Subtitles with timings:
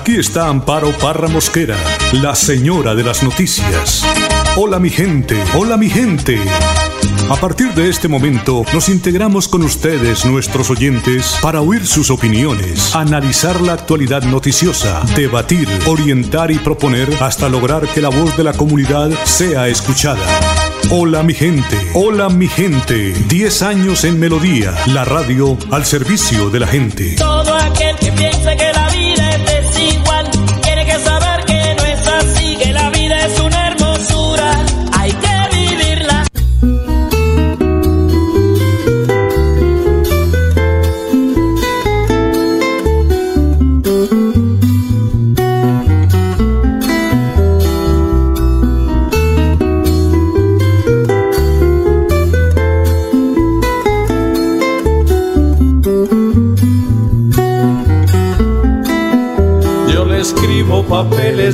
[0.00, 1.76] Aquí está Amparo Parra Mosquera,
[2.12, 4.02] la señora de las noticias.
[4.56, 6.40] Hola mi gente, hola mi gente.
[7.28, 12.96] A partir de este momento nos integramos con ustedes, nuestros oyentes, para oír sus opiniones,
[12.96, 18.54] analizar la actualidad noticiosa, debatir, orientar y proponer hasta lograr que la voz de la
[18.54, 20.24] comunidad sea escuchada.
[20.88, 23.12] Hola mi gente, hola mi gente.
[23.28, 27.16] 10 años en Melodía, la radio al servicio de la gente.
[27.16, 28.89] Todo aquel que piense que la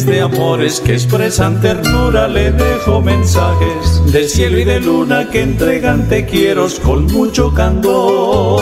[0.04, 6.06] de amores que expresan ternura, le dejo mensajes de cielo y de luna que entregan
[6.08, 8.60] te quiero con mucho candor.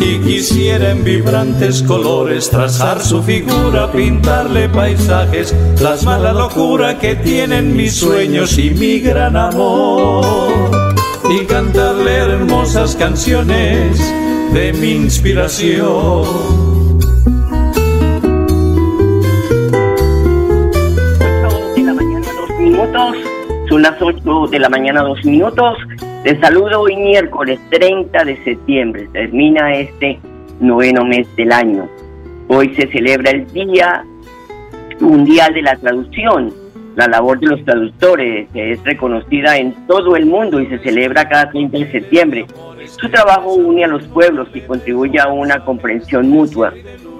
[0.00, 7.74] Y quisiera en vibrantes colores trazar su figura, pintarle paisajes, plasmar la locura que tienen
[7.74, 10.26] mis sueños y mi gran amor.
[11.30, 13.98] Y cantarle hermosas canciones
[14.52, 16.73] de mi inspiración.
[23.74, 25.76] Son las 8 de la mañana, dos minutos.
[26.24, 29.08] Les saludo hoy miércoles 30 de septiembre.
[29.12, 30.20] Termina este
[30.60, 31.88] noveno mes del año.
[32.46, 34.04] Hoy se celebra el Día
[35.00, 36.54] Mundial de la Traducción.
[36.94, 41.50] La labor de los traductores es reconocida en todo el mundo y se celebra cada
[41.50, 42.46] 30 de septiembre.
[42.86, 46.72] Su trabajo une a los pueblos y contribuye a una comprensión mutua.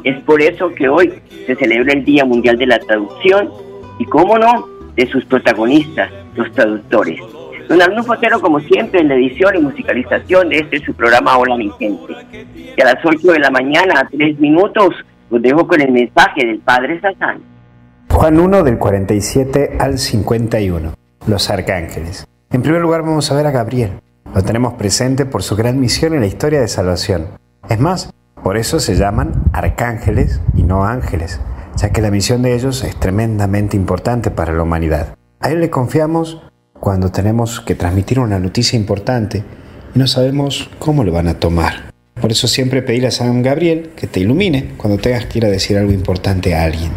[0.05, 1.15] Es por eso que hoy
[1.49, 3.51] se celebra el Día Mundial de la Traducción
[3.99, 7.21] y, cómo no, de sus protagonistas, los traductores.
[7.69, 11.57] Don Arnulfo Otero, como siempre, en la edición y musicalización de este su programa Hola
[11.57, 12.13] mi gente.
[12.77, 14.95] Y a las 8 de la mañana, a 3 minutos,
[15.31, 17.41] los dejo con el mensaje del Padre Satán.
[18.11, 20.93] Juan 1 del 47 al 51.
[21.27, 22.27] Los arcángeles.
[22.51, 23.93] En primer lugar vamos a ver a Gabriel.
[24.35, 27.29] Lo tenemos presente por su gran misión en la historia de salvación.
[27.69, 28.13] Es más,
[28.43, 31.41] por eso se llaman arcángeles y no ángeles,
[31.77, 35.17] ya que la misión de ellos es tremendamente importante para la humanidad.
[35.45, 36.39] A él le confiamos
[36.81, 39.45] cuando tenemos que transmitir una noticia importante
[39.95, 41.93] y no sabemos cómo lo van a tomar.
[42.19, 45.51] Por eso siempre pedirle a San Gabriel que te ilumine cuando tengas que ir a
[45.51, 46.93] decir algo importante a alguien.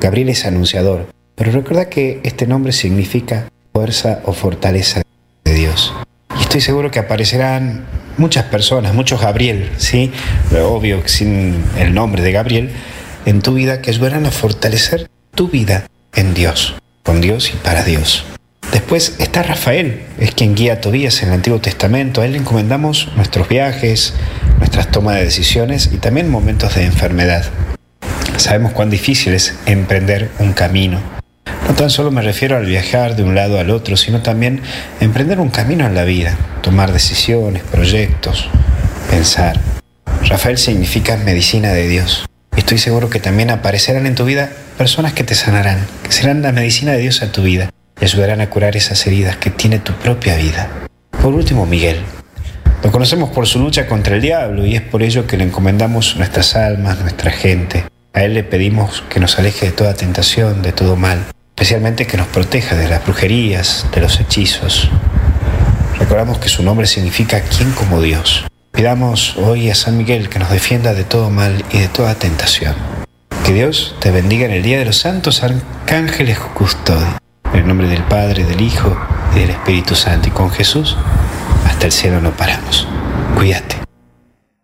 [0.00, 5.02] Gabriel es anunciador, pero recuerda que este nombre significa fuerza o fortaleza
[5.42, 5.92] de Dios.
[6.38, 7.84] Y estoy seguro que aparecerán
[8.16, 10.12] muchas personas, muchos Gabriel, ¿sí?
[10.52, 12.70] Obvio, sin el nombre de Gabriel,
[13.26, 16.76] en tu vida que ayudarán a fortalecer tu vida en Dios,
[17.08, 18.26] con Dios y para Dios.
[18.70, 22.20] Después está Rafael, es quien guía a Tobías en el Antiguo Testamento.
[22.20, 24.12] A él le encomendamos nuestros viajes,
[24.58, 27.46] nuestras tomas de decisiones y también momentos de enfermedad.
[28.36, 31.00] Sabemos cuán difícil es emprender un camino.
[31.66, 34.60] No tan solo me refiero al viajar de un lado al otro, sino también
[35.00, 38.50] emprender un camino en la vida, tomar decisiones, proyectos,
[39.10, 39.58] pensar.
[40.24, 42.26] Rafael significa medicina de Dios.
[42.58, 46.50] Estoy seguro que también aparecerán en tu vida personas que te sanarán, que serán la
[46.50, 49.92] medicina de Dios a tu vida y ayudarán a curar esas heridas que tiene tu
[49.92, 50.68] propia vida.
[51.22, 52.00] Por último, Miguel.
[52.82, 56.16] Lo conocemos por su lucha contra el diablo y es por ello que le encomendamos
[56.16, 57.84] nuestras almas, nuestra gente.
[58.12, 62.16] A él le pedimos que nos aleje de toda tentación, de todo mal, especialmente que
[62.16, 64.90] nos proteja de las brujerías, de los hechizos.
[65.98, 68.44] Recordamos que su nombre significa quien como Dios.
[68.72, 72.74] Pidamos hoy a San Miguel que nos defienda de todo mal y de toda tentación.
[73.44, 77.18] Que Dios te bendiga en el Día de los Santos Arcángeles Custodios.
[77.52, 78.96] En el nombre del Padre, del Hijo
[79.34, 80.96] y del Espíritu Santo y con Jesús,
[81.66, 82.86] hasta el cielo no paramos.
[83.34, 83.76] Cuídate.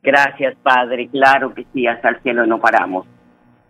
[0.03, 1.09] Gracias, Padre.
[1.09, 3.07] Claro que sí, hasta el cielo no paramos.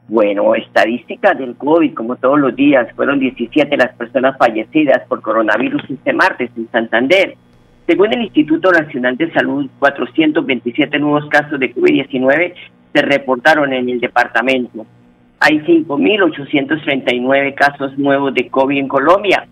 [0.09, 5.83] Bueno, estadísticas del COVID, como todos los días, fueron 17 las personas fallecidas por coronavirus
[5.89, 7.37] este martes en Santander.
[7.87, 12.55] Según el Instituto Nacional de Salud, 427 nuevos casos de COVID-19
[12.95, 14.87] se reportaron en el departamento.
[15.39, 19.47] Hay 5.839 casos nuevos de COVID en Colombia.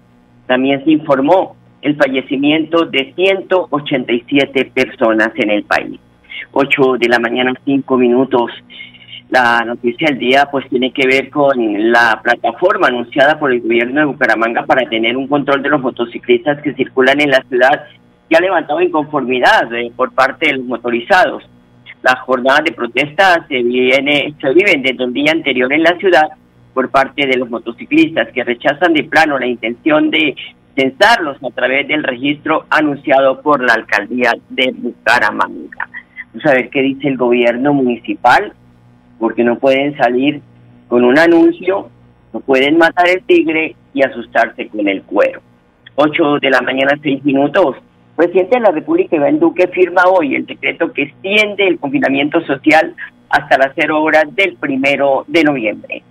[0.46, 6.00] También se informó el fallecimiento de 187 personas en el país.
[6.52, 8.50] 8 de la mañana, 5 minutos.
[9.28, 14.00] La noticia del día pues tiene que ver con la plataforma anunciada por el gobierno
[14.00, 17.84] de Bucaramanga para tener un control de los motociclistas que circulan en la ciudad
[18.28, 21.48] que ha levantado inconformidad eh, por parte de los motorizados.
[22.02, 26.30] las jornadas de protesta se, viene, se viven desde el día anterior en la ciudad
[26.74, 30.34] por parte de los motociclistas que rechazan de plano la intención de
[30.74, 35.88] censarlos a través del registro anunciado por la alcaldía de Bucaramanga.
[36.32, 38.54] Vamos a ver qué dice el gobierno municipal,
[39.18, 40.40] porque no pueden salir
[40.88, 41.90] con un anuncio,
[42.32, 45.40] no pueden matar el tigre y asustarse con el cuero.
[45.94, 47.76] 8 de la mañana, 6 minutos.
[48.16, 52.94] Presidente de la República, Iván Duque, firma hoy el decreto que extiende el confinamiento social
[53.30, 56.02] hasta las 0 horas del primero de noviembre.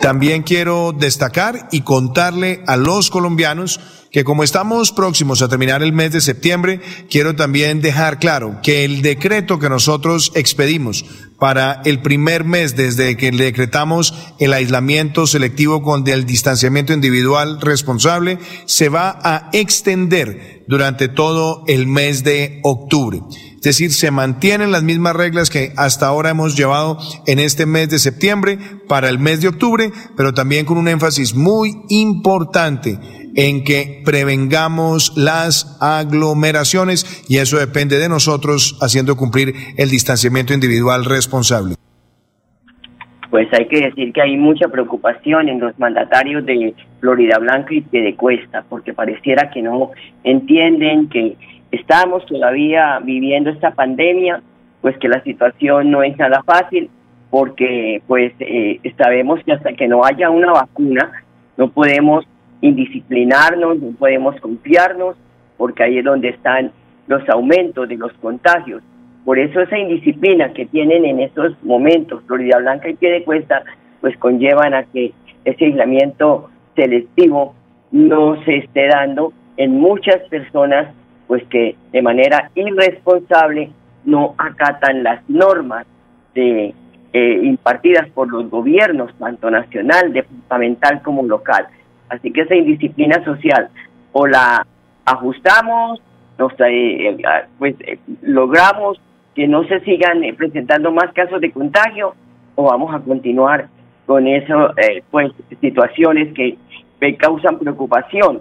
[0.00, 5.92] También quiero destacar y contarle a los colombianos que como estamos próximos a terminar el
[5.92, 6.80] mes de septiembre,
[7.10, 11.04] quiero también dejar claro que el decreto que nosotros expedimos
[11.38, 18.38] para el primer mes desde que decretamos el aislamiento selectivo con el distanciamiento individual responsable
[18.66, 23.20] se va a extender durante todo el mes de octubre.
[23.56, 27.88] Es decir, se mantienen las mismas reglas que hasta ahora hemos llevado en este mes
[27.88, 28.58] de septiembre
[28.88, 32.98] para el mes de octubre, pero también con un énfasis muy importante
[33.34, 41.04] en que prevengamos las aglomeraciones y eso depende de nosotros haciendo cumplir el distanciamiento individual
[41.04, 41.74] responsable.
[43.30, 48.12] Pues hay que decir que hay mucha preocupación en los mandatarios de Florida Blanca y
[48.12, 49.90] Cuesta, porque pareciera que no
[50.22, 51.36] entienden que
[51.72, 54.40] estamos todavía viviendo esta pandemia,
[54.80, 56.88] pues que la situación no es nada fácil,
[57.30, 61.10] porque pues eh, sabemos que hasta que no haya una vacuna
[61.56, 62.24] no podemos
[62.60, 65.16] indisciplinarnos, no podemos confiarnos,
[65.56, 66.72] porque ahí es donde están
[67.06, 68.82] los aumentos de los contagios.
[69.24, 73.62] Por eso esa indisciplina que tienen en estos momentos Florida Blanca y Piedecuesta,
[74.00, 75.12] pues conllevan a que
[75.44, 77.54] ese aislamiento selectivo
[77.90, 80.88] no se esté dando en muchas personas
[81.26, 83.70] pues que de manera irresponsable
[84.04, 85.86] no acatan las normas
[86.34, 86.74] de,
[87.16, 91.68] eh, impartidas por los gobiernos, tanto nacional, departamental como local.
[92.08, 93.68] Así que esa indisciplina social
[94.12, 94.66] o la
[95.04, 96.00] ajustamos,
[96.38, 97.16] nos, eh, eh,
[97.58, 97.76] pues
[98.22, 99.00] logramos
[99.34, 102.14] que no se sigan presentando más casos de contagio
[102.54, 103.68] o vamos a continuar
[104.06, 104.70] con eso,
[105.10, 106.56] pues situaciones que
[107.16, 108.40] causan preocupación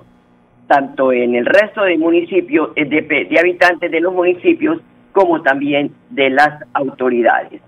[0.68, 4.80] tanto en el resto de municipios, eh, de, de habitantes de los municipios,
[5.12, 7.62] como también de las autoridades.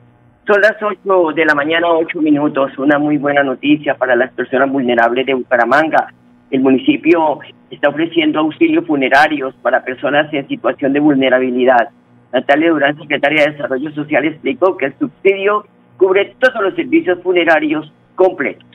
[0.47, 4.71] Son las 8 de la mañana, 8 minutos, una muy buena noticia para las personas
[4.71, 6.13] vulnerables de Bucaramanga.
[6.51, 7.39] El municipio
[7.71, 11.89] está ofreciendo auxilios funerarios para personas en situación de vulnerabilidad.
[12.31, 15.65] Natalia Durán, secretaria de Desarrollo Social, explicó que el subsidio
[15.97, 18.67] cubre todos los servicios funerarios completos.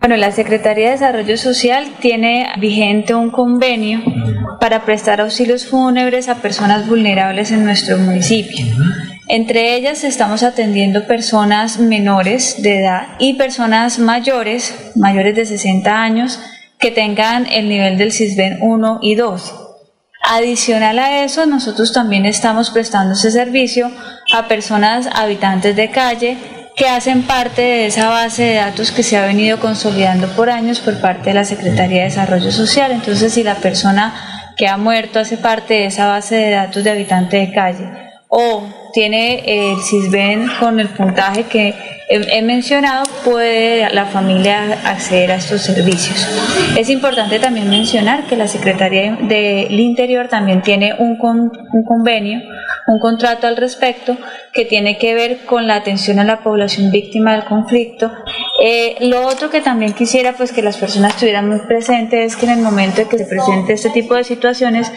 [0.00, 4.00] Bueno, la Secretaría de Desarrollo Social tiene vigente un convenio
[4.60, 8.64] para prestar auxilios fúnebres a personas vulnerables en nuestro municipio.
[9.26, 16.38] Entre ellas estamos atendiendo personas menores de edad y personas mayores, mayores de 60 años,
[16.78, 19.54] que tengan el nivel del CISBEN 1 y 2.
[20.30, 23.90] Adicional a eso, nosotros también estamos prestando ese servicio
[24.32, 26.38] a personas habitantes de calle,
[26.78, 30.78] que hacen parte de esa base de datos que se ha venido consolidando por años
[30.78, 32.92] por parte de la Secretaría de Desarrollo Social.
[32.92, 34.14] Entonces, si la persona
[34.56, 38.62] que ha muerto hace parte de esa base de datos de habitante de calle o
[38.92, 41.74] tiene el CISBEN con el puntaje que
[42.08, 46.26] he, mencionado, puede la familia acceder a estos servicios.
[46.76, 52.40] Es importante también mencionar que la Secretaría del Interior también tiene un, un convenio,
[52.86, 54.16] un contrato al respecto
[54.52, 58.10] que tiene que ver con la atención a la población víctima del conflicto.
[58.64, 62.46] Eh, lo otro que también quisiera pues que las personas estuvieran muy presentes es que
[62.46, 64.90] en el momento de que se presente este tipo de situaciones,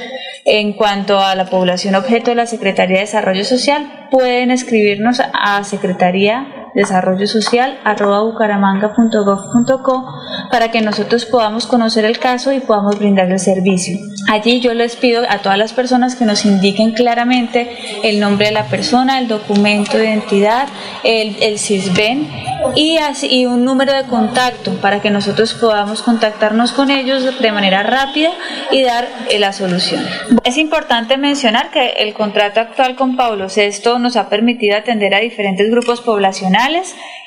[0.46, 5.64] en cuanto a la población objeto de la Secretaría de Desarrollo Social, pueden escribirnos a
[5.64, 10.06] Secretaría desarrollo social bucaramanga.gov.co
[10.50, 13.98] para que nosotros podamos conocer el caso y podamos brindar el servicio.
[14.30, 18.52] Allí yo les pido a todas las personas que nos indiquen claramente el nombre de
[18.52, 20.68] la persona, el documento de identidad,
[21.04, 22.28] el, el CISBEN
[22.76, 27.84] y, así, un número de contacto para que nosotros podamos contactarnos con ellos de manera
[27.84, 28.32] rápida
[28.72, 30.06] y dar eh, la solución.
[30.44, 35.20] Es importante mencionar que el contrato actual con Pablo VI nos ha permitido atender a
[35.20, 36.61] diferentes grupos poblacionales.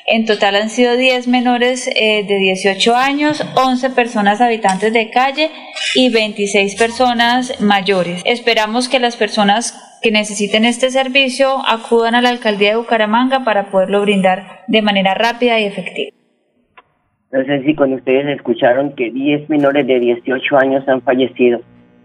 [0.07, 5.49] En total han sido 10 menores eh, de 18 años, 11 personas habitantes de calle
[5.93, 8.21] y 26 personas mayores.
[8.25, 13.71] Esperamos que las personas que necesiten este servicio acudan a la alcaldía de Bucaramanga para
[13.71, 16.11] poderlo brindar de manera rápida y efectiva.
[17.31, 21.59] No sé si cuando ustedes escucharon que 10 menores de 18 años han fallecido,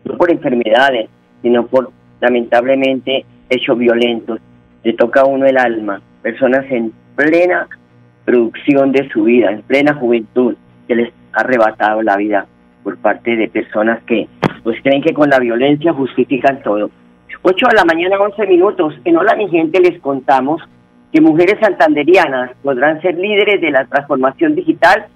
[0.05, 1.09] no por enfermedades,
[1.43, 4.41] sino por lamentablemente hechos violentos.
[4.83, 7.69] Le toca a uno el alma, personas en plena
[8.25, 10.57] producción de su vida, en plena juventud,
[10.89, 12.47] que les ha arrebatado la vida
[12.83, 14.27] por parte de personas que
[14.63, 16.91] pues creen que con la violencia justifican todo.
[17.43, 18.95] 8 de la mañana, 11 minutos.
[19.05, 20.63] En Hola mi gente les contamos
[21.13, 25.07] que mujeres santanderianas podrán ser líderes de la transformación digital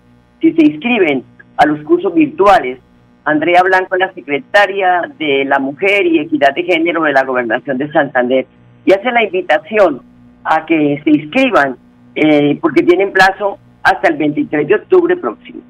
[0.41, 1.25] si se inscriben
[1.57, 2.79] a los cursos virtuales.
[3.25, 7.91] Andrea Blanco, la secretaria de la Mujer y Equidad de Género de la Gobernación de
[7.91, 8.47] Santander,
[8.85, 10.03] y hace la invitación
[10.45, 11.77] a que se inscriban
[12.15, 15.61] eh, porque tienen plazo hasta el 23 de octubre próximo.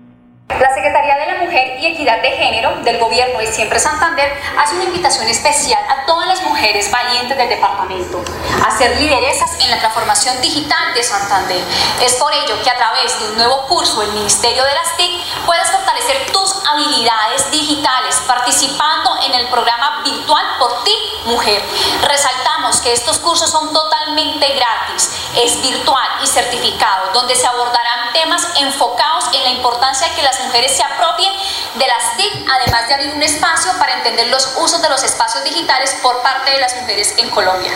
[0.48, 4.74] La Secretaría de la Mujer y Equidad de Género del Gobierno de Siempre Santander hace
[4.74, 8.22] una invitación especial a todas las mujeres valientes del departamento
[8.62, 11.64] a ser lideresas en la transformación digital de Santander.
[12.02, 15.10] Es por ello que a través de un nuevo curso del Ministerio de las TIC
[15.46, 21.62] puedes fortalecer tus habilidades digitales participando en el programa virtual por ti, mujer.
[22.02, 28.46] Resaltamos que estos cursos son totalmente gratis, es virtual y certificado, donde se abordarán temas
[28.56, 31.32] enfocados en la importancia que las mujeres se apropien
[31.78, 35.44] de las TIC, además de abrir un espacio para entender los usos de los espacios
[35.44, 37.72] digitales por parte de las mujeres en Colombia.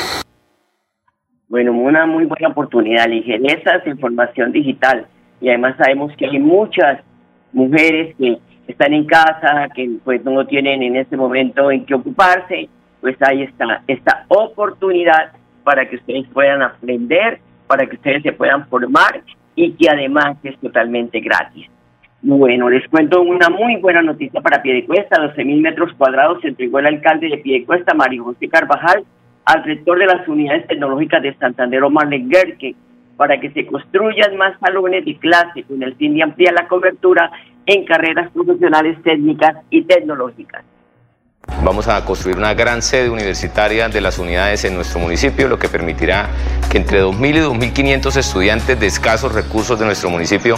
[1.48, 5.06] Bueno, una muy buena oportunidad, ligereza de información digital.
[5.40, 7.00] Y además sabemos que hay muchas
[7.52, 12.68] mujeres que están en casa, que pues no tienen en este momento en qué ocuparse,
[13.00, 15.32] pues ahí está esta oportunidad
[15.64, 19.22] para que ustedes puedan aprender, para que ustedes se puedan formar
[19.54, 21.66] y que además es totalmente gratis.
[22.20, 25.20] Bueno, les cuento una muy buena noticia para Piedecuesta.
[25.20, 29.04] 12 mil metros cuadrados se entregó el alcalde de Piedecuesta, Mario José Carvajal,
[29.44, 32.74] al rector de las unidades tecnológicas de Santander, Omar Gerke,
[33.16, 37.30] para que se construyan más salones de clase con el fin de ampliar la cobertura
[37.66, 40.64] en carreras profesionales técnicas y tecnológicas.
[41.62, 45.68] Vamos a construir una gran sede universitaria de las unidades en nuestro municipio, lo que
[45.68, 46.28] permitirá
[46.70, 50.56] que entre 2.000 y 2.500 estudiantes de escasos recursos de nuestro municipio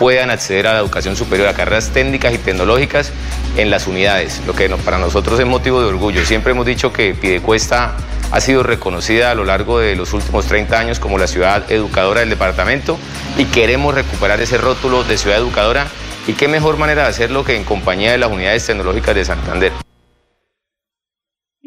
[0.00, 3.12] puedan acceder a la educación superior, a carreras técnicas y tecnológicas
[3.58, 6.24] en las unidades, lo que para nosotros es motivo de orgullo.
[6.24, 7.98] Siempre hemos dicho que Pidecuesta
[8.32, 12.20] ha sido reconocida a lo largo de los últimos 30 años como la ciudad educadora
[12.20, 12.96] del departamento
[13.36, 15.86] y queremos recuperar ese rótulo de ciudad educadora
[16.26, 19.89] y qué mejor manera de hacerlo que en compañía de las unidades tecnológicas de Santander.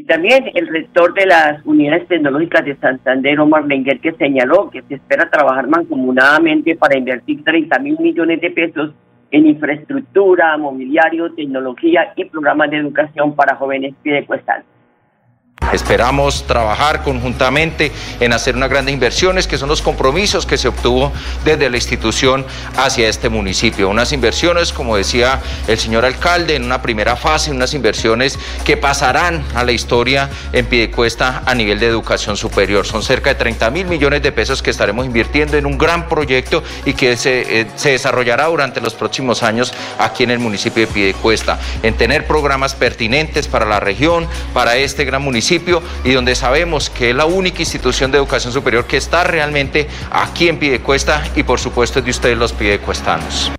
[0.04, 4.82] Y también el rector de las unidades tecnológicas de Santander, Omar Lenguer, que señaló que
[4.82, 8.92] se espera trabajar mancomunadamente para invertir 30 mil millones de pesos
[9.32, 14.66] en infraestructura, mobiliario, tecnología y programas de educación para jóvenes piedecuestales.
[15.72, 21.12] Esperamos trabajar conjuntamente en hacer unas grandes inversiones, que son los compromisos que se obtuvo
[21.46, 22.46] desde la institución
[22.78, 23.90] hacia este municipio.
[23.90, 29.44] Unas inversiones, como decía el señor alcalde, en una primera fase, unas inversiones que pasarán
[29.56, 32.86] a la historia en Piedecuesta a nivel de educación superior.
[32.86, 36.64] Son cerca de 30 mil millones de pesos que estaremos invirtiendo en un gran proyecto
[36.86, 40.94] y que se, eh, se desarrollará durante los próximos años aquí en el municipio de
[40.94, 45.22] Piedecuesta, en tener programas pertinentes para la región, para este gran
[45.54, 49.88] municipio y donde sabemos que es la única institución de educación superior que está realmente
[50.12, 53.54] aquí en Pidecuesta y por supuesto es de ustedes los pidecuestanos.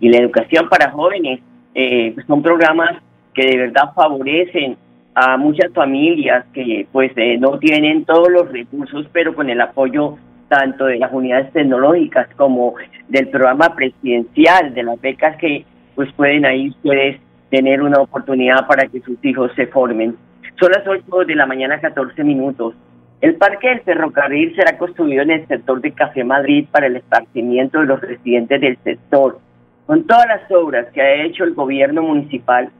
[0.00, 1.40] Y la educación para jóvenes
[1.74, 3.02] eh, son programas
[3.34, 4.76] que de verdad favorecen
[5.14, 10.16] a muchas familias que pues eh, no tienen todos los recursos, pero con el apoyo
[10.48, 12.74] tanto de las unidades tecnológicas como
[13.08, 15.64] del programa presidencial, de las becas que
[15.94, 20.16] pues pueden ahí ustedes tener una oportunidad para que sus hijos se formen.
[20.58, 22.74] Son las 8 de la mañana, 14 minutos.
[23.20, 27.80] El parque del ferrocarril será construido en el sector de Café Madrid para el esparcimiento
[27.80, 29.38] de los residentes del sector.
[29.86, 32.70] Con todas las obras que ha hecho el gobierno municipal,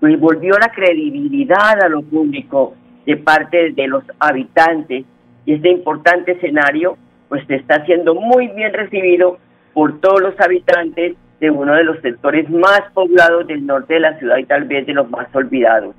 [0.00, 2.74] pues volvió la credibilidad a lo público
[3.06, 5.04] de parte de los habitantes
[5.44, 6.96] y este importante escenario
[7.28, 9.38] pues está siendo muy bien recibido
[9.72, 14.18] por todos los habitantes de uno de los sectores más poblados del norte de la
[14.18, 15.94] ciudad y tal vez de los más olvidados.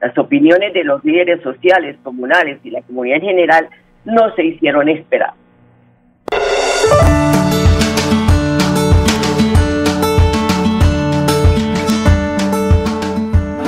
[0.00, 3.68] Las opiniones de los líderes sociales, comunales y la comunidad en general
[4.04, 5.32] no se hicieron esperar.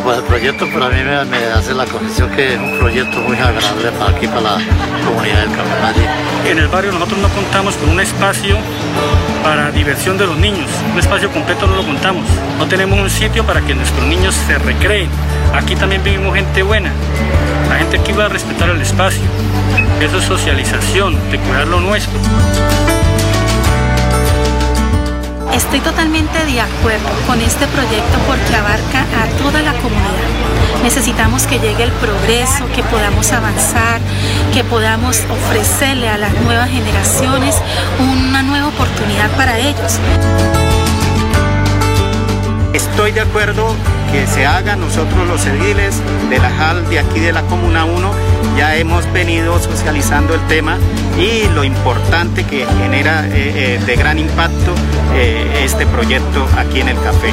[0.04, 3.90] Pues el proyecto para mí me, hace la condición que es un proyecto muy agradable
[3.98, 4.58] para aquí, para la
[5.00, 8.56] comunidad del En el barrio nosotros no contamos con un espacio
[9.42, 10.68] para diversión de los niños.
[10.92, 12.24] Un espacio completo no lo contamos.
[12.58, 15.08] No tenemos un sitio para que nuestros niños se recreen.
[15.54, 16.90] Aquí también vivimos gente buena.
[17.68, 19.22] La gente aquí va a respetar el espacio.
[20.00, 22.18] Eso es socialización, de cuidar lo nuestro.
[25.52, 30.39] Estoy totalmente de acuerdo con este proyecto porque abarca a toda la comunidad
[30.82, 34.00] Necesitamos que llegue el progreso, que podamos avanzar,
[34.54, 37.56] que podamos ofrecerle a las nuevas generaciones
[37.98, 39.98] una nueva oportunidad para ellos.
[42.72, 43.74] Estoy de acuerdo
[44.12, 48.10] que se haga nosotros los ediles de la JAL de aquí de la Comuna 1,
[48.56, 50.78] ya hemos venido socializando el tema
[51.18, 54.74] y lo importante que genera eh, eh, de gran impacto
[55.14, 57.32] eh, este proyecto aquí en el café.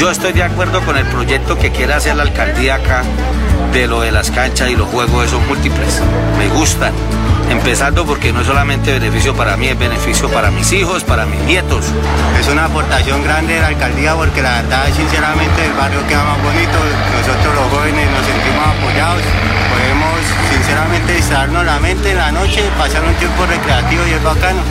[0.00, 3.02] Yo estoy de acuerdo con el proyecto que quiere hacer la alcaldía acá
[3.70, 6.00] de lo de las canchas y los juegos esos múltiples.
[6.38, 6.94] Me gustan.
[7.50, 11.38] Empezando porque no es solamente beneficio para mí, es beneficio para mis hijos, para mis
[11.40, 11.84] nietos.
[12.40, 16.42] Es una aportación grande de la alcaldía porque la verdad, sinceramente, el barrio queda más
[16.44, 16.78] bonito.
[17.18, 19.22] Nosotros los jóvenes nos sentimos apoyados.
[19.68, 24.62] Podemos, sinceramente, distraernos la mente en la noche, pasar un tiempo recreativo y es bacano.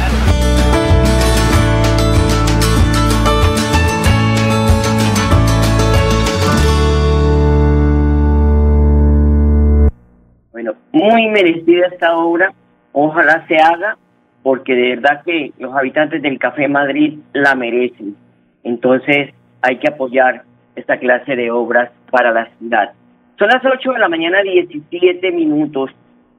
[11.09, 12.53] Muy merecida esta obra,
[12.91, 13.97] ojalá se haga,
[14.43, 18.15] porque de verdad que los habitantes del Café Madrid la merecen.
[18.63, 20.43] Entonces hay que apoyar
[20.75, 22.91] esta clase de obras para la ciudad.
[23.37, 25.91] Son las 8 de la mañana, 17 minutos.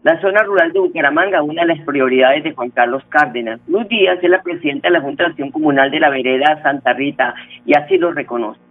[0.02, 3.60] La zona rural de Bucaramanga, una de las prioridades de Juan Carlos Cárdenas.
[3.68, 6.94] Luz Díaz es la presidenta de la Junta de Acción Comunal de la Vereda Santa
[6.94, 7.34] Rita
[7.66, 8.69] y así lo reconoce.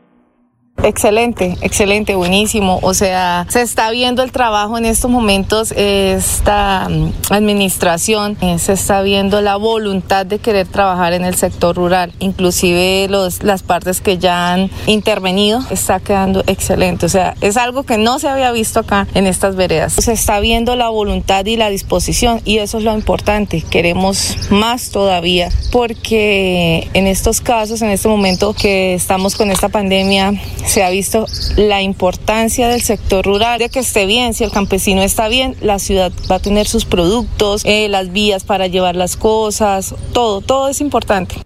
[0.84, 2.80] Excelente, excelente, buenísimo.
[2.82, 8.74] O sea, se está viendo el trabajo en estos momentos, esta mm, administración, eh, se
[8.74, 14.00] está viendo la voluntad de querer trabajar en el sector rural, inclusive los, las partes
[14.00, 17.06] que ya han intervenido, está quedando excelente.
[17.06, 19.94] O sea, es algo que no se había visto acá en estas veredas.
[19.94, 23.62] Se está viendo la voluntad y la disposición y eso es lo importante.
[23.70, 30.34] Queremos más todavía porque en estos casos, en este momento que estamos con esta pandemia,
[30.70, 31.26] se ha visto
[31.58, 35.80] la importancia del sector rural, de que esté bien, si el campesino está bien, la
[35.80, 40.70] ciudad va a tener sus productos, eh, las vías para llevar las cosas, todo, todo
[40.70, 41.38] es importante.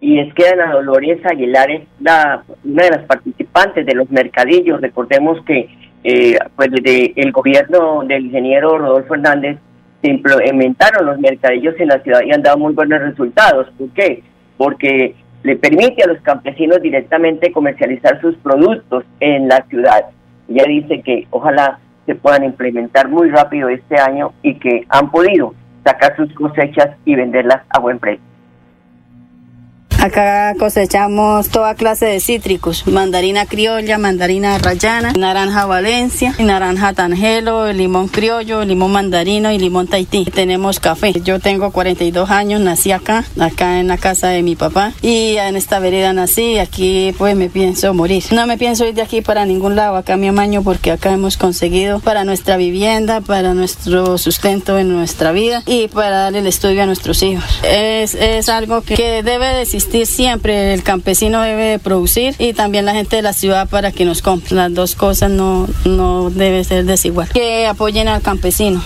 [0.00, 4.80] Y es que Ana Dolores Aguilar es la, una de las participantes de los mercadillos.
[4.80, 5.70] Recordemos que
[6.04, 9.58] eh, pues desde el gobierno del ingeniero Rodolfo Hernández
[10.02, 13.68] se implementaron los mercadillos en la ciudad y han dado muy buenos resultados.
[13.78, 14.22] ¿Por qué?
[14.58, 20.06] Porque le permite a los campesinos directamente comercializar sus productos en la ciudad.
[20.48, 25.54] Ella dice que ojalá se puedan implementar muy rápido este año y que han podido
[25.84, 28.31] sacar sus cosechas y venderlas a buen precio.
[30.02, 38.08] Acá cosechamos toda clase de cítricos, mandarina criolla, mandarina rayana, naranja valencia, naranja tangelo, limón
[38.08, 40.24] criollo, limón mandarino y limón tahití.
[40.24, 41.12] Tenemos café.
[41.22, 45.54] Yo tengo 42 años, nací acá, acá en la casa de mi papá y en
[45.54, 48.24] esta vereda nací aquí pues me pienso morir.
[48.32, 51.36] No me pienso ir de aquí para ningún lado, acá mi amaño porque acá hemos
[51.36, 56.82] conseguido para nuestra vivienda, para nuestro sustento en nuestra vida y para darle el estudio
[56.82, 57.44] a nuestros hijos.
[57.62, 60.74] Es, es algo que, que debe de existir siempre.
[60.74, 64.56] El campesino debe producir y también la gente de la ciudad para que nos compre.
[64.56, 66.30] Las dos cosas no, no
[66.64, 67.28] ser desigual.
[67.28, 68.82] Que apoyen al campesino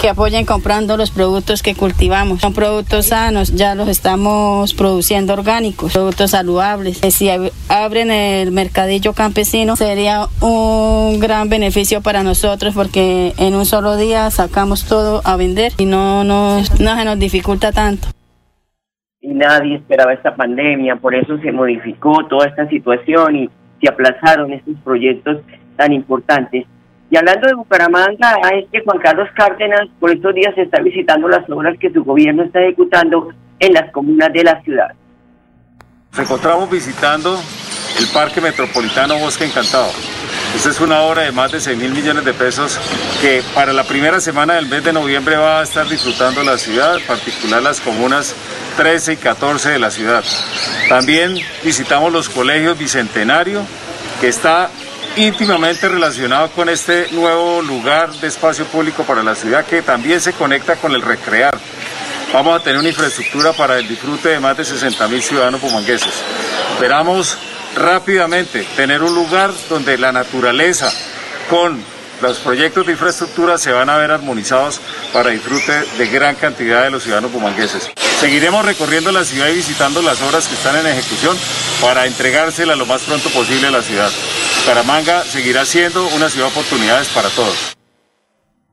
[0.00, 2.40] que apoyen comprando los productos que cultivamos.
[2.40, 7.00] Son productos sanos, ya los estamos produciendo orgánicos, productos saludables.
[7.10, 7.28] Si
[7.68, 14.30] abren el mercadillo campesino sería un gran beneficio para nosotros porque en un solo día
[14.30, 18.08] sacamos todo a vender y no, nos, no se nos dificulta tanto
[19.34, 24.74] nadie esperaba esta pandemia, por eso se modificó toda esta situación y se aplazaron estos
[24.84, 25.38] proyectos
[25.76, 26.66] tan importantes.
[27.10, 31.48] Y hablando de Bucaramanga, es que Juan Carlos Cárdenas por estos días está visitando las
[31.50, 34.92] obras que su gobierno está ejecutando en las comunas de la ciudad.
[36.12, 37.36] Nos encontramos visitando
[37.98, 39.90] el Parque Metropolitano Bosque Encantado.
[40.54, 42.78] Esta es una obra de más de 6 mil millones de pesos
[43.20, 46.96] que para la primera semana del mes de noviembre va a estar disfrutando la ciudad,
[46.96, 48.34] en particular las comunas
[48.76, 50.24] 13 y 14 de la ciudad.
[50.88, 53.62] También visitamos los colegios Bicentenario,
[54.20, 54.70] que está
[55.16, 60.32] íntimamente relacionado con este nuevo lugar de espacio público para la ciudad que también se
[60.32, 61.56] conecta con el recrear.
[62.32, 66.12] Vamos a tener una infraestructura para el disfrute de más de 60 mil ciudadanos pumangueses.
[66.74, 67.36] Esperamos
[67.76, 70.90] rápidamente tener un lugar donde la naturaleza
[71.48, 71.78] con
[72.22, 74.80] los proyectos de infraestructura se van a ver armonizados
[75.12, 77.90] para disfrute de gran cantidad de los ciudadanos pumangueses.
[77.96, 81.36] Seguiremos recorriendo la ciudad y visitando las obras que están en ejecución
[81.80, 84.10] para entregársela lo más pronto posible a la ciudad.
[84.66, 87.76] Caramanga seguirá siendo una ciudad de oportunidades para todos.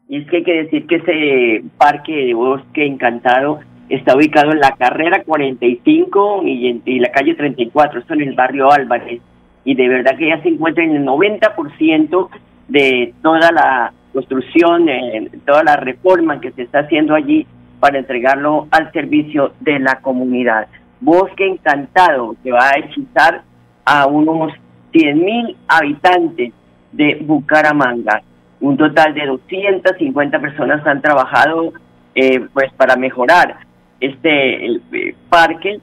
[0.10, 4.60] Y es que hay que decir que ese parque de bosque encantado está ubicado en
[4.60, 9.22] la carrera 45 y, en, y la calle 34, esto en el barrio Álvarez.
[9.64, 12.30] Y de verdad que ya se encuentra en el 90%
[12.68, 17.46] de toda la construcción, eh, toda la reforma que se está haciendo allí
[17.80, 20.68] para entregarlo al servicio de la comunidad.
[21.00, 23.44] Bosque Encantado, que va a hechizar
[23.86, 24.52] a unos
[24.92, 26.52] 100 mil habitantes
[26.92, 28.22] de Bucaramanga.
[28.60, 31.74] Un total de 250 personas han trabajado
[32.16, 33.67] eh, pues para mejorar
[34.00, 35.80] este eh, parque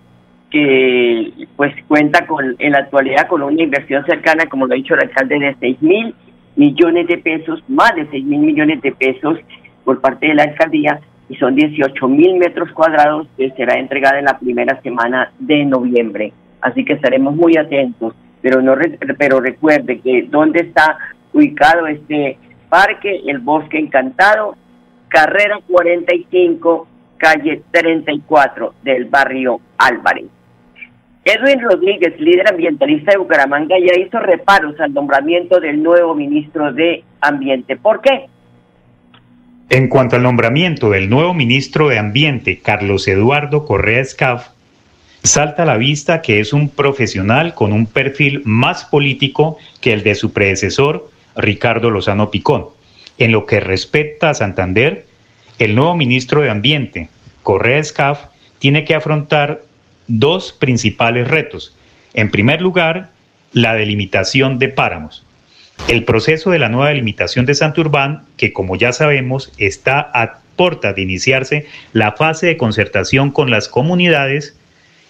[0.50, 4.94] que pues cuenta con en la actualidad con una inversión cercana, como lo ha dicho
[4.94, 6.14] el alcalde, de 6 mil
[6.56, 9.38] millones de pesos, más de 6 mil millones de pesos
[9.84, 14.26] por parte de la alcaldía y son 18 mil metros cuadrados que será entregada en
[14.26, 16.32] la primera semana de noviembre.
[16.60, 18.74] Así que estaremos muy atentos, pero no
[19.18, 20.98] pero recuerde que dónde está
[21.32, 24.56] ubicado este parque, el Bosque Encantado,
[25.08, 26.86] carrera 45,
[27.24, 30.26] calle 34 del barrio Álvarez.
[31.24, 37.02] Edwin Rodríguez, líder ambientalista de Bucaramanga, ya hizo reparos al nombramiento del nuevo ministro de
[37.22, 37.76] Ambiente.
[37.78, 38.26] ¿Por qué?
[39.70, 44.48] En cuanto al nombramiento del nuevo ministro de Ambiente, Carlos Eduardo Correa Escaf,
[45.22, 50.02] salta a la vista que es un profesional con un perfil más político que el
[50.02, 52.66] de su predecesor, Ricardo Lozano Picón.
[53.16, 55.06] En lo que respecta a Santander,
[55.58, 57.08] el nuevo ministro de Ambiente,
[57.42, 58.26] Correa Escaf,
[58.58, 59.62] tiene que afrontar
[60.06, 61.76] dos principales retos.
[62.14, 63.10] En primer lugar,
[63.52, 65.24] la delimitación de páramos.
[65.88, 70.92] El proceso de la nueva delimitación de Santurbán, que como ya sabemos está a puerta
[70.92, 74.56] de iniciarse la fase de concertación con las comunidades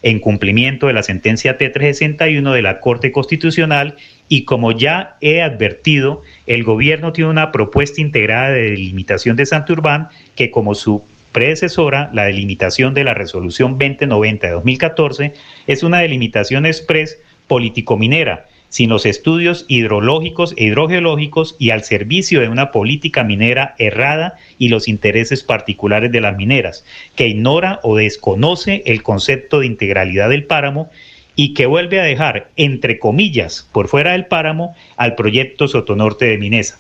[0.03, 3.97] en cumplimiento de la sentencia T361 de la Corte Constitucional
[4.29, 10.09] y como ya he advertido, el gobierno tiene una propuesta integrada de delimitación de Santurbán
[10.35, 15.35] que como su predecesora, la delimitación de la resolución 2090 de 2014,
[15.67, 22.49] es una delimitación express político-minera, sin los estudios hidrológicos e hidrogeológicos y al servicio de
[22.49, 26.85] una política minera errada y los intereses particulares de las mineras,
[27.17, 30.91] que ignora o desconoce el concepto de integralidad del páramo
[31.37, 36.39] y que vuelve a dejar, entre comillas, por fuera del páramo al proyecto Sotonorte de
[36.39, 36.79] Minesa.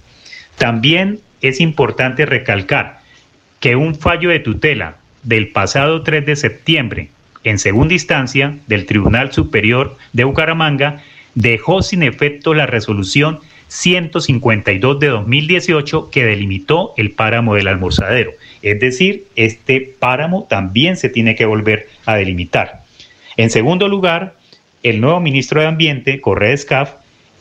[0.56, 3.00] También es importante recalcar
[3.60, 7.08] que un fallo de tutela del pasado 3 de septiembre,
[7.42, 11.02] en segunda instancia del Tribunal Superior de Bucaramanga,
[11.34, 18.32] dejó sin efecto la resolución 152 de 2018 que delimitó el páramo del almorzadero.
[18.62, 22.82] Es decir, este páramo también se tiene que volver a delimitar.
[23.36, 24.36] En segundo lugar,
[24.84, 26.92] el nuevo ministro de Ambiente, Correa Escaf,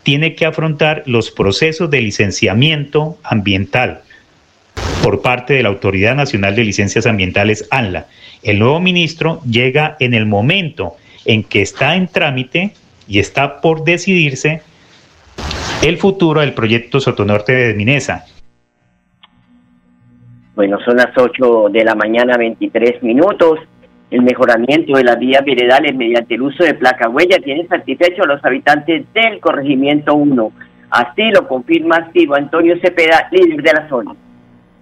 [0.01, 4.01] tiene que afrontar los procesos de licenciamiento ambiental
[5.03, 8.07] por parte de la Autoridad Nacional de Licencias Ambientales, ANLA.
[8.41, 12.73] El nuevo ministro llega en el momento en que está en trámite
[13.07, 14.61] y está por decidirse
[15.81, 18.25] el futuro del proyecto Sotonorte de Minesa.
[20.55, 23.59] Bueno, son las 8 de la mañana, 23 minutos.
[24.13, 28.27] El mejoramiento de las vías veredales mediante el uso de placa huella tiene satisfecho a
[28.27, 30.51] los habitantes del corregimiento 1.
[30.91, 34.11] Así lo confirma activo Antonio Cepeda, líder de la zona.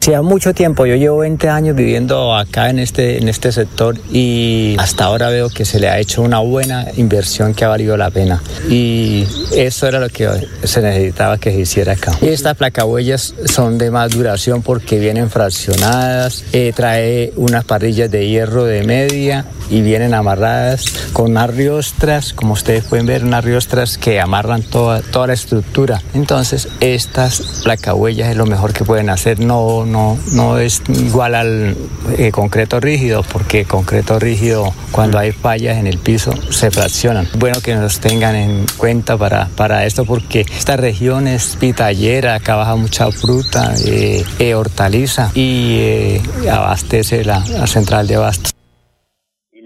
[0.02, 4.76] Hacía mucho tiempo, yo llevo 20 años viviendo acá en este, en este sector y
[4.80, 8.10] hasta ahora veo que se le ha hecho una buena inversión que ha valido la
[8.10, 8.42] pena.
[8.68, 10.28] Y eso era lo que
[10.64, 12.18] se necesitaba que se hiciera acá.
[12.20, 18.28] Y estas placahuellas son de más duración porque vienen fraccionadas, eh, trae unas parrillas de
[18.28, 23.98] hierro de media y vienen amarradas con unas riostras, como ustedes pueden ver, unas riostras
[23.98, 26.02] que amarran toda, toda la estructura.
[26.14, 29.40] Entonces, estas placahuellas es lo mejor que pueden hacer.
[29.40, 31.78] No, no, no es igual al
[32.18, 37.28] eh, concreto rígido, porque concreto rígido, cuando hay fallas en el piso, se fraccionan.
[37.38, 42.56] Bueno que nos tengan en cuenta para, para esto, porque esta región es pitallera, acá
[42.56, 48.51] baja mucha fruta, eh, eh, hortaliza y abastece la, central de abastos.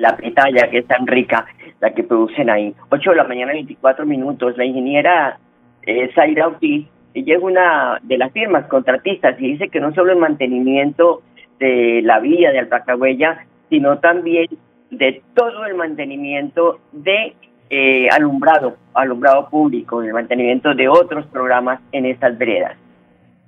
[0.06, 1.46] La pitaya que es tan rica,
[1.80, 2.76] la que producen ahí.
[2.90, 4.58] 8 de la mañana, 24 minutos.
[4.58, 5.40] La ingeniera
[6.16, 10.20] Zaira Ortiz ella es una de las firmas contratistas y dice que no solo el
[10.20, 11.24] mantenimiento
[11.60, 14.48] de la vía de Alpacahuella, sino también
[14.92, 17.34] de todo el mantenimiento de
[17.70, 22.78] eh, alumbrado, alumbrado público, el mantenimiento de otros programas en estas veredas.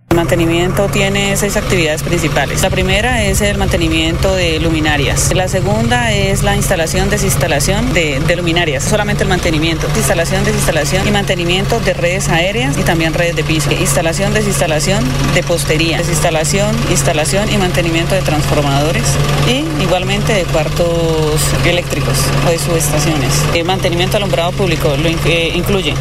[0.09, 2.61] El mantenimiento tiene seis actividades principales.
[2.61, 5.33] La primera es el mantenimiento de luminarias.
[5.35, 9.85] La segunda es la instalación, desinstalación de, luminarias, solamente el mantenimiento.
[9.97, 13.69] Instalación, desinstalación y mantenimiento de redes aéreas y también redes de piso.
[13.71, 15.03] Instalación, desinstalación
[15.35, 15.97] de postería.
[15.97, 19.03] Desinstalación, instalación y mantenimiento de transformadores
[19.45, 22.17] y igualmente de cuartos eléctricos
[22.47, 23.43] o de subestaciones.
[23.53, 25.93] El mantenimiento alumbrado público lo eh, incluye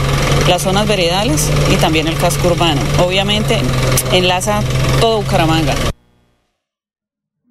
[0.48, 2.80] las zonas veredales y también el casco urbano.
[2.98, 3.60] Obviamente
[4.12, 4.60] enlaza
[5.00, 5.74] todo Bucaramanga.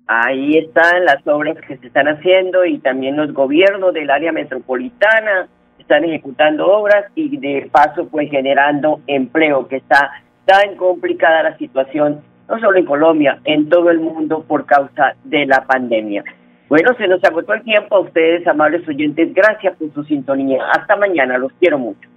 [0.07, 5.47] Ahí están las obras que se están haciendo y también los gobiernos del área metropolitana
[5.79, 10.11] están ejecutando obras y de paso pues generando empleo que está
[10.45, 15.45] tan complicada la situación no solo en Colombia, en todo el mundo por causa de
[15.45, 16.23] la pandemia.
[16.69, 19.33] Bueno, se nos agotó el tiempo a ustedes, amables oyentes.
[19.33, 20.63] Gracias por su sintonía.
[20.71, 21.37] Hasta mañana.
[21.37, 22.09] Los quiero mucho.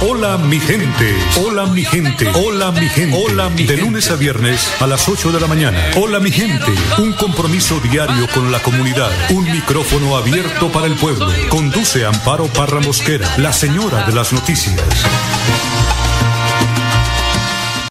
[0.00, 1.12] Hola mi gente,
[1.44, 5.32] hola mi gente, hola mi gente, hola mi De lunes a viernes a las 8
[5.32, 5.90] de la mañana.
[5.96, 11.26] Hola mi gente, un compromiso diario con la comunidad, un micrófono abierto para el pueblo.
[11.48, 14.80] Conduce Amparo Parra Mosquera, la señora de las noticias.